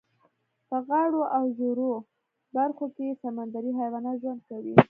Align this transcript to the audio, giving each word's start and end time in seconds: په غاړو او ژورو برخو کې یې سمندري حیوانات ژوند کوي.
په 0.69 0.77
غاړو 0.87 1.21
او 1.37 1.43
ژورو 1.57 1.91
برخو 2.55 2.85
کې 2.95 3.03
یې 3.09 3.19
سمندري 3.23 3.71
حیوانات 3.79 4.15
ژوند 4.23 4.41
کوي. 4.49 4.73